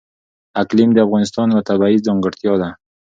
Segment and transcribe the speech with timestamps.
[0.61, 2.69] اقلیم د افغانستان یوه طبیعي ځانګړتیا ده.